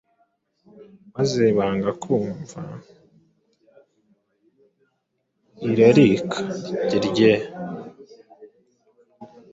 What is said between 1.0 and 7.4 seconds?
maze banga kumva irarika rye.